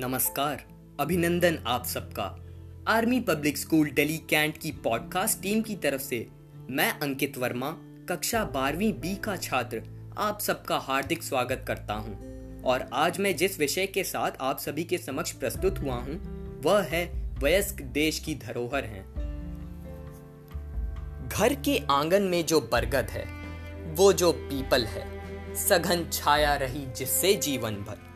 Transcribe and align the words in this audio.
नमस्कार, 0.00 0.64
अभिनंदन 1.00 1.58
आप 1.66 1.86
सबका। 1.86 2.24
Army 2.88 3.20
public 3.20 3.58
school 3.58 3.90
Delhi 3.90 4.16
cantt 4.18 4.58
की 4.58 4.72
पॉडकास्ट 4.72 5.42
टीम 5.42 5.62
की 5.62 5.76
तरफ़ 5.76 6.02
से 6.02 6.28
मैं 6.70 7.00
अंकित 7.00 7.38
वर्मा, 7.38 7.70
कक्षा 8.08 8.44
बारहवीं 8.44 8.92
बी 8.92 9.16
का 9.16 9.36
छात्र, 9.36 9.82
आप 10.18 10.40
सबका 10.40 10.78
हार्दिक 10.78 11.22
स्वागत 11.22 11.64
करता 11.68 11.94
हूँ। 11.94 12.62
और 12.62 12.90
आज 12.92 13.20
मैं 13.20 13.36
जिस 13.36 13.58
विषय 13.58 13.86
के 13.86 14.04
साथ 14.04 14.30
आप 14.40 14.58
सभी 14.58 14.84
के 14.84 14.98
समक्ष 14.98 15.32
प्रस्तुत 15.32 15.78
हुआ 15.78 15.94
हूँ, 15.94 16.20
वह 16.64 16.82
है 16.82 17.06
वयस्क 17.38 17.82
देश 17.82 18.18
की 18.18 18.34
धरोहर 18.34 18.84
है। 18.84 19.02
घर 21.28 21.54
के 21.54 21.82
आँगन 21.90 22.22
में 22.22 22.46
जो 22.46 22.60
बरगद 22.60 23.10
है, 23.10 23.26
वो 23.94 24.12
जो 24.12 24.32
पीपल 24.32 24.84
है, 24.84 25.08
सघन 25.54 26.08
छाया 26.12 26.56
रही 26.56 26.86
जिससे 26.96 27.34
जीवन 27.34 27.74
भर। 27.74 28.09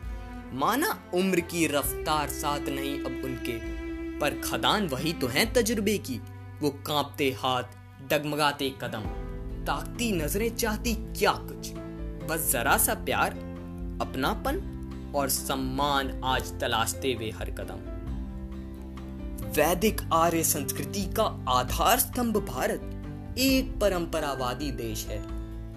माना 0.55 1.03
उम्र 1.13 1.39
की 1.39 1.67
रफ्तार 1.67 2.29
साथ 2.29 2.59
नहीं 2.59 2.99
अब 2.99 3.21
उनके। 3.25 3.57
पर 4.19 4.41
खदान 4.41 4.87
वही 4.87 5.13
तो 5.13 5.27
है 5.27 5.53
तजुर्बे 5.53 5.97
की। 5.97 6.21
वो 6.61 6.69
कांपते 6.69 7.35
हाथ, 7.39 7.63
डगमगाते 8.09 8.69
कदम। 8.81 9.01
ताकती 9.65 10.11
नज़रें 10.11 10.55
चाहती 10.55 10.93
क्या 10.93 11.31
कुछ? 11.31 11.71
बस 12.29 12.51
जरा 12.51 12.77
सा 12.77 12.93
प्यार, 12.93 13.31
अपनापन 14.01 15.13
और 15.15 15.29
सम्मान 15.29 16.21
आज 16.23 16.59
तलाशते 16.59 17.15
वे 17.15 17.31
हर 17.31 17.51
कदम। 17.51 17.91
वैदिक 19.49 20.01
आर्य 20.13 20.43
संस्कृति 20.43 21.03
का 21.03 21.45
आधार 21.49 21.99
स्तंभ 21.99 22.37
भारत 22.37 22.91
एक 23.37 23.79
परंपरावादी 23.79 24.71
देश 24.71 25.07
है, 25.07 25.23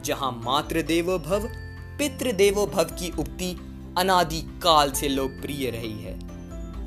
जहाँ 0.02 0.42
मातृ 0.44 0.82
देवो 0.82 1.18
भव 1.18 1.48
पितृ 1.98 2.32
देवो 2.32 2.66
भव 2.66 2.84
की 2.84 3.10
उक्ति 3.10 3.67
अनादि 3.98 4.40
काल 4.62 4.92
से 4.92 5.08
लोकप्रिय 5.08 5.70
रही 5.70 6.02
है। 6.02 6.18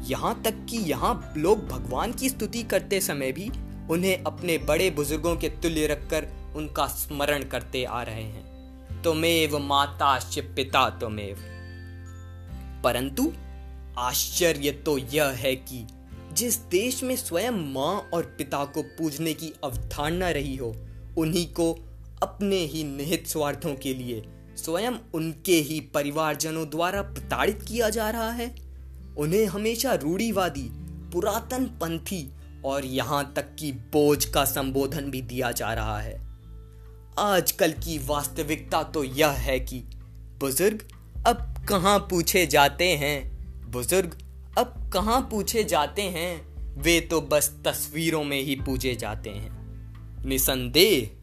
यहाँ 0.09 0.41
तक 0.41 0.67
कि 0.69 0.77
यहाँ 0.77 1.33
लोग 1.37 1.67
भगवान 1.67 2.13
की 2.13 2.29
स्तुति 2.29 2.63
करते 2.63 3.01
समय 3.01 3.31
भी 3.31 3.51
उन्हें 3.89 4.23
अपने 4.23 4.57
बड़े 4.57 4.89
बुज़ुर्गों 4.89 5.35
के 5.35 5.49
तुल्य 5.49 5.87
रखकर 5.87 6.27
उनका 6.55 6.87
स्मरण 6.87 7.43
करते 7.43 7.83
आ 7.83 8.03
रहे 8.03 8.23
हैं। 8.23 8.51
तुमेव 9.03 9.59
माता 9.59 10.19
पिता 10.37 10.89
तुमेव। 10.89 11.37
परंतु 12.83 13.33
आश्चर्य 13.97 14.71
तो 14.71 14.97
यह 14.97 15.25
है 15.25 15.55
कि 15.55 15.87
जिस 16.33 16.57
देश 16.57 17.03
में 17.03 17.15
स्वयं 17.15 17.51
माँ 17.51 18.09
और 18.13 18.23
पिता 18.23 18.65
को 18.65 18.81
पूजने 18.81 19.33
की 19.33 19.53
अवधारणा 19.63 20.29
रही 20.29 20.55
हो, 20.55 20.75
उन्हीं 21.17 21.47
को 21.47 21.73
अपने 22.23 22.55
ही 22.55 22.83
निहित 22.83 23.27
स्वार्थों 23.27 23.75
के 23.75 23.93
लिए 23.93 24.23
स्वयं 24.63 24.93
उनके 25.13 25.55
ही 25.61 25.79
परिवारजनों 25.93 26.69
द्वारा 26.69 27.01
प्रताड़ित 27.01 27.61
किया 27.61 27.89
जा 27.89 28.09
रहा 28.09 28.31
है। 28.31 28.55
उन्हें 29.17 29.45
हमेशा 29.45 29.93
रूढ़ीवादी, 29.93 30.69
पुरातन 31.13 31.65
पंथी 31.65 32.31
और 32.65 32.85
यहाँ 32.85 33.31
तक 33.35 33.55
कि 33.55 33.71
बोझ 33.71 34.25
का 34.25 34.45
संबोधन 34.45 35.11
भी 35.11 35.21
दिया 35.21 35.51
जा 35.51 35.73
रहा 35.73 35.99
है। 35.99 36.19
आजकल 37.19 37.71
की 37.71 37.97
वास्तविकता 37.97 38.83
तो 38.83 39.03
यह 39.03 39.29
है 39.29 39.59
कि 39.59 39.79
बुज़ुर्ग 40.39 40.87
अब 41.27 41.65
कहाँ 41.69 41.99
पूछे 41.99 42.45
जाते 42.45 42.89
हैं? 42.89 43.71
बुज़ुर्ग 43.71 44.17
अब 44.57 44.89
कहाँ 44.93 45.19
पूछे 45.21 45.63
जाते 45.63 46.01
हैं? 46.01 46.51
वे 46.81 46.99
तो 47.01 47.21
बस 47.21 47.51
तस्वीरों 47.65 48.23
में 48.23 48.41
ही 48.41 48.55
पूजे 48.55 48.95
जाते 48.95 49.29
हैं। 49.29 50.25
निसंदेह 50.25 51.20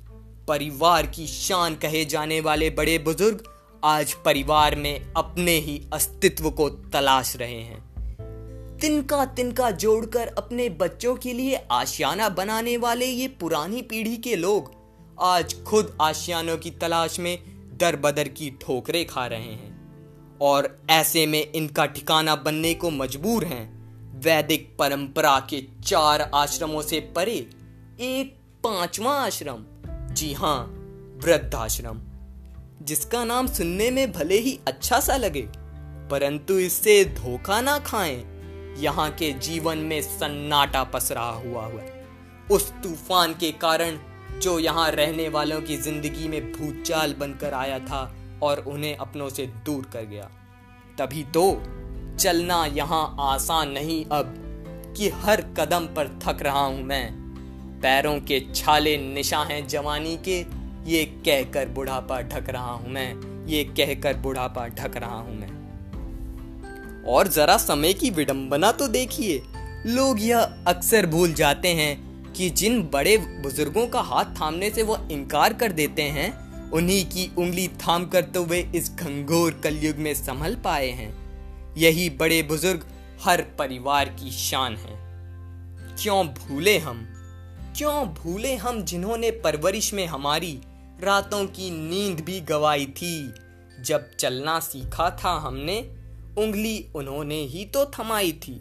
परिवार 0.49 1.07
की 1.07 1.27
शान 1.27 1.75
कहे 1.75 2.05
जाने 2.05 2.41
वाले 2.41 2.71
बड़े 2.71 2.99
बुज़ुर्ग 2.99 3.43
आज 3.85 4.13
परिवार 4.13 4.77
में 4.77 5.13
अपने 5.17 5.53
ही 5.53 5.83
अस्तित्व 5.93 6.51
को 6.51 6.69
तलाश 6.69 7.37
रहे 7.37 7.61
हैं। 7.61 8.79
तिनका 8.81 9.25
तिनका 9.25 9.71
जोड़कर 9.71 10.27
अपने 10.27 10.69
बच्चों 10.69 11.17
के 11.17 11.33
लिए 11.33 11.61
आशियाना 11.71 12.29
बनाने 12.29 12.77
वाले 12.77 13.07
ये 13.07 13.29
पुरानी 13.29 13.83
पीढ़ी 13.83 14.17
के 14.17 14.37
लोग 14.37 14.73
आज 15.21 15.63
खुद 15.63 15.99
आशियानों 16.03 16.57
की 16.59 16.71
तलाश 16.71 17.21
में 17.21 17.39
दर 17.79 17.97
बदर 17.97 18.29
की 18.29 18.51
ठोकरें 18.51 19.07
खा 19.07 19.27
रहे 19.27 19.53
हैं। 19.53 19.79
और 20.41 20.79
ऐसे 20.91 21.27
में 21.27 21.53
इनका 21.53 21.87
ठिकाना 21.87 22.37
बनने 22.37 22.75
को 22.75 22.91
मजबूर 22.91 23.45
हैं। 23.45 23.79
वैदिक 24.21 24.77
परंपरा 24.79 25.41
के 25.41 25.63
चार 25.85 26.31
आश्रमों 26.35 26.83
से 26.83 27.01
परे 27.01 27.51
एक 28.01 28.37
पांचवा 28.65 29.13
आश्रम 29.13 29.65
जी 30.19 30.33
हाँ 30.33 30.59
वृद्धाश्रम, 31.25 31.99
जिसका 32.83 33.23
नाम 33.25 33.47
सुनने 33.47 33.91
में 33.91 34.11
भले 34.13 34.39
ही 34.39 34.59
अच्छा 34.69 34.99
सा 35.01 35.17
लगे, 35.17 35.43
परंतु 36.11 36.59
इससे 36.59 37.05
धोखा 37.17 37.61
ना 37.61 37.79
खाएँ। 37.81 38.17
यहाँ 38.79 39.09
के 39.11 39.31
जीवन 39.41 39.79
में 39.81 40.01
सन्नाटा 40.03 40.83
पसरा 40.85 41.29
हुआ 41.37 41.65
हुआ 41.67 41.83
उस 42.51 42.71
तूफ़ान 42.83 43.35
के 43.35 43.51
कारण 43.59 43.99
जो 44.41 44.59
यहाँ 44.59 44.91
रहने 44.91 45.29
वालों 45.29 45.61
की 45.63 45.77
ज़िंदगी 45.77 46.29
में 46.29 46.53
भूचाल 46.53 47.15
बनकर 47.21 47.55
आया 47.55 47.79
था 47.81 48.03
और 48.43 48.65
उन्हें 48.67 48.97
अपनों 48.97 49.29
से 49.29 49.47
दूर 49.67 49.89
कर 49.93 50.05
गया। 50.05 50.29
तभी 50.99 51.25
तो 51.35 51.51
चलना 52.19 52.65
यहाँ 52.67 53.17
आसान 53.23 53.71
नहीं 53.71 54.05
अब, 54.07 54.35
कि 54.97 55.09
हर 55.17 55.41
कदम 55.59 55.87
पर 55.97 56.19
थक 56.25 56.43
रहा 56.43 56.65
हूँ 56.67 56.83
मैं। 56.83 57.28
पैरों 57.83 58.19
के 58.21 58.41
छाले 58.55 58.97
निशा 58.99 59.39
हैं 59.41 59.67
जवानी 59.69 60.17
के, 60.19 60.39
ये 60.91 61.05
कहकर 61.25 61.69
बुढ़ापा 61.69 62.21
ढक 62.23 62.49
रहा 62.51 62.71
हूँ 62.71 62.91
मैं, 62.91 63.47
ये 63.47 63.63
कहकर 63.65 64.17
बुढ़ापा 64.17 64.67
ढक 64.69 64.97
रहा 64.97 65.19
हूँ 65.19 65.37
मैं। 65.37 65.57
और 67.09 67.29
जरा 67.29 67.57
समय 67.57 67.93
की 67.93 68.11
विडंबना 68.11 68.73
तो 68.73 68.89
देखिए, 68.89 69.43
लोग 69.87 70.21
यह 70.21 70.65
अक्सर 70.67 71.07
भूल 71.07 71.33
जाते 71.33 71.69
हैं 71.69 72.33
कि 72.33 72.49
जिन 72.51 72.83
बड़े 72.83 73.17
बुज़ुर्गों 73.17 73.87
का 73.87 74.01
हाथ 74.01 74.35
थामने 74.41 74.71
से 74.71 74.83
वो 74.83 74.97
इनकार 75.11 75.53
कर 75.53 75.73
देते 75.73 76.03
हैं, 76.03 76.31
उन्हीं 76.71 77.05
की 77.05 77.31
उंगली 77.39 77.69
थाम 77.69 78.07
कर 78.07 78.23
तो 78.25 78.45
वे 78.45 78.59
इस 78.75 78.91
घंघोर 78.95 79.61
कलयुग 79.65 79.97
में 79.97 80.13
संभल 80.15 80.55
पाए 80.55 80.89
हैं। 80.91 81.13
यही 81.77 82.09
बड़े 82.11 82.43
बुज़ुर्ग 82.43 82.85
हर 83.25 83.43
परिवार 83.59 84.09
की 84.21 84.31
शान 84.31 84.77
है। 84.77 84.97
क्यों 85.97 86.27
भूले 86.29 86.79
हम? 86.79 87.07
क्यों 87.79 88.07
भूले 88.07 88.55
हम 88.57 88.83
जिन्होंने 88.83 89.31
परवरिश 89.31 89.95
में 89.95 90.07
हमारी 90.07 90.61
रातों 91.05 91.47
की 91.47 91.71
नींद 91.71 92.21
भी 92.21 92.41
गवाई 92.41 92.87
थी? 92.87 93.35
जब 93.81 94.11
चलना 94.17 94.61
सीखा 94.61 95.11
था 95.11 95.31
हमने, 95.31 95.79
उंगली 96.39 96.93
उन्होंने 96.95 97.41
ही 97.43 97.65
तो 97.65 97.85
थमाई 97.85 98.33
थी। 98.33 98.55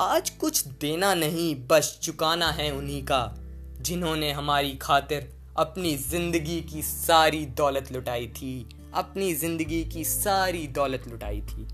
आज 0.00 0.30
कुछ 0.30 0.66
देना 0.66 1.14
नहीं, 1.14 1.66
बस 1.66 1.98
चुकाना 2.02 2.50
है 2.50 2.70
उन्हीं 2.70 3.02
का, 3.02 3.38
जिन्होंने 3.80 4.32
हमारी 4.32 4.72
खातिर 4.72 5.32
अपनी 5.56 5.96
ज़िंदगी 5.96 6.60
की 6.60 6.82
सारी 6.82 7.46
दौलत 7.46 7.92
लुटाई 7.92 8.26
थी। 8.26 8.68
अपनी 8.94 9.34
ज़िंदगी 9.34 9.84
की 9.84 10.04
सारी 10.04 10.66
दौलत 10.66 11.08
लुटाई 11.08 11.40
थी। 11.40 11.68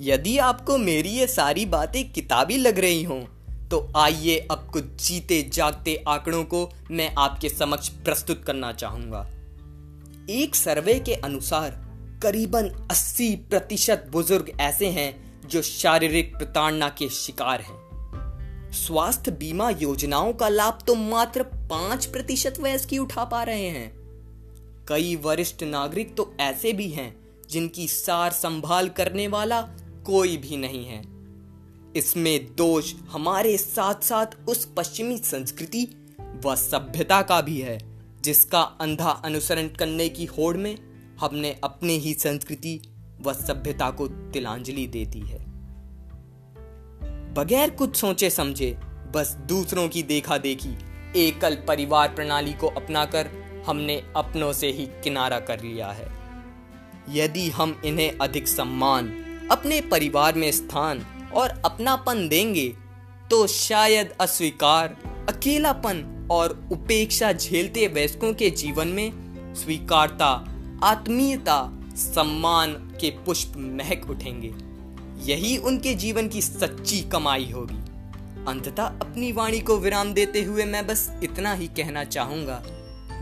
यदि 0.00 0.38
आपको 0.38 0.78
मेरी 0.78 1.10
ये 1.10 1.26
सारी 1.26 1.66
बातें 1.66 2.12
किताबी 2.12 2.56
लग 2.56 2.78
रही 2.78 3.02
हों 3.02 3.41
तो 3.72 3.92
आइए 3.96 4.48
अब 4.50 4.68
कुछ 4.72 4.84
जीते 4.84 5.50
जागते 5.52 6.04
आंकड़ों 6.08 6.44
को 6.44 6.70
मैं 6.90 7.14
आपके 7.18 7.48
समक्ष 7.48 7.88
प्रस्तुत 7.88 8.44
करना 8.44 8.72
चाहूँगा। 8.72 9.20
एक 10.30 10.54
सर्वे 10.54 10.98
के 11.00 11.14
अनुसार 11.14 11.70
करीबन 12.22 12.68
80 12.92 13.34
प्रतिशत 13.36 14.06
बुज़ुर्ग 14.12 14.52
ऐसे 14.60 14.86
हैं 14.86 15.40
जो 15.48 15.62
शारीरिक 15.62 16.36
प्रताड़ना 16.36 16.88
के 16.88 17.08
शिकार 17.08 17.60
हैं। 17.60 18.72
स्वास्थ्य 18.72 19.30
बीमा 19.30 19.70
योजनाओं 19.70 20.32
का 20.32 20.48
लाभ 20.48 20.78
तो 20.86 20.94
मात्र 20.94 21.42
पाँच 21.42 22.06
प्रतिशत 22.06 22.60
वयस्क 22.60 22.88
ही 22.88 22.98
उठा 22.98 23.24
पा 23.24 23.42
रहे 23.42 23.68
हैं। 23.68 23.90
कई 24.88 25.16
वरिष्ठ 25.16 25.62
नागरिक 25.62 26.16
तो 26.16 26.34
ऐसे 26.40 26.72
भी 26.72 26.88
हैं 26.88 27.14
जिनकी 27.50 27.88
सार 27.88 28.30
संभाल 28.30 28.88
करने 28.88 29.28
वाला 29.28 29.62
कोई 30.06 30.36
भी 30.36 30.56
नहीं 30.56 30.84
है। 30.86 31.11
इसमें 31.96 32.56
दोष 32.56 32.94
हमारे 33.10 33.56
साथ 33.58 33.94
साथ 33.94 34.26
उस 34.48 34.64
पश्चिमी 34.76 35.18
संस्कृति 35.18 35.88
व 36.44 36.56
सभ्यता 36.56 37.22
का 37.22 37.40
भी 37.40 37.60
है, 37.60 37.78
जिसका 38.20 38.60
अंधा 38.60 39.10
अनुसरण 39.10 39.68
करने 39.68 40.08
की 40.08 40.24
होड़ 40.24 40.56
में 40.56 40.76
हमने 41.20 41.60
अपने 41.64 41.92
ही 41.92 42.14
संस्कृति 42.14 42.80
व 43.20 43.32
सभ्यता 43.32 43.90
को 43.90 44.08
तिलांजलि 44.08 44.86
दे 44.86 45.04
दी 45.04 45.20
है। 45.20 45.44
बगैर 47.34 47.70
कुछ 47.70 47.96
सोचे 47.96 48.30
समझे, 48.30 48.78
बस 49.14 49.36
दूसरों 49.48 49.88
की 49.88 50.02
देखा 50.02 50.38
देखी, 50.38 50.76
एकल 51.16 51.54
परिवार 51.54 52.08
प्रणाली 52.08 52.52
को 52.52 52.66
अपनाकर 52.66 53.30
हमने 53.66 54.12
अपनों 54.16 54.52
से 54.52 54.70
ही 54.70 54.86
किनारा 54.86 55.40
कर 55.40 55.62
लिया 55.62 55.88
है। 55.88 56.12
यदि 57.10 57.50
हम 57.50 57.82
इन्हें 57.84 58.18
अधिक 58.18 58.48
सम्मान, 58.48 59.08
अपने 59.50 59.80
परिवार 59.80 60.34
में 60.34 60.52
स्थान 60.52 61.06
और 61.34 61.62
अपनापन 61.64 62.28
देंगे 62.28 62.68
तो 63.30 63.46
शायद 63.46 64.14
अस्वीकार, 64.20 64.96
अकेलापन 65.28 66.28
और 66.30 66.68
उपेक्षा 66.72 67.32
झेलते 67.32 67.86
वयस्कों 67.86 68.34
के 68.34 68.50
जीवन 68.50 68.88
में 68.88 69.12
स्वीकारता, 69.54 70.54
आत्मीयता, 70.82 71.78
सम्मान 71.96 72.72
के 72.72 73.10
पुष्प 73.10 73.52
महक 73.56 74.10
उठेंगे। 74.10 74.54
यही 75.32 75.56
उनके 75.56 75.94
जीवन 75.94 76.28
की 76.28 76.42
सच्ची 76.42 77.00
कमाई 77.00 77.50
होगी। 77.50 77.78
अंततः 78.48 78.82
अपनी 78.82 79.32
वाणी 79.32 79.60
को 79.60 79.76
विराम 79.76 80.12
देते 80.12 80.42
हुए 80.42 80.64
मैं 80.64 80.86
बस 80.86 81.10
इतना 81.22 81.54
ही 81.54 81.66
कहना 81.66 82.04
चाहूँगा। 82.04 82.62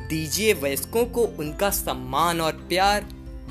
दीजिए 0.09 0.53
वयस्कों 0.53 1.05
को 1.07 1.23
उनका 1.23 1.71
सम्मान 1.71 2.41
और 2.41 2.53
प्यार, 2.53 3.09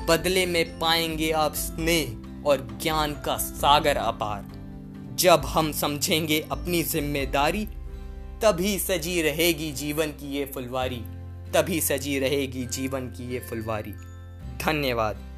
बदले 0.08 0.46
में 0.46 0.78
पाएँगे 0.78 1.30
आप 1.30 1.54
स्नेह। 1.54 2.29
और 2.46 2.78
ज्ञान 2.82 3.12
का 3.14 3.36
सागर 3.36 3.96
अपार। 3.96 4.44
जब 5.14 5.42
हम 5.44 5.72
समझेंगे 5.72 6.40
अपनी 6.52 6.82
ज़िम्मेदारी, 6.82 7.66
तभी 8.42 8.78
सजी 8.78 9.22
रहेगी 9.22 9.72
जीवन 9.72 10.06
की 10.06 10.32
ये 10.32 10.44
फुलवारी, 10.44 11.02
तभी 11.52 11.80
सजी 11.80 12.18
रहेगी 12.18 12.66
जीवन 12.66 13.06
की 13.06 13.32
ये 13.32 13.40
फुलवारी। 13.40 13.92
धन्यवाद। 14.64 15.29